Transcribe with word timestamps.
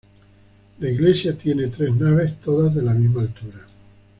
La 0.79 0.89
iglesia 0.89 1.37
tiene 1.37 1.67
tres 1.67 1.93
naves, 1.95 2.39
todas 2.41 2.73
de 2.73 2.81
la 2.81 2.95
misma 2.95 3.21
altura. 3.21 3.67